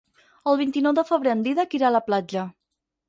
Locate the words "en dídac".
1.35-1.77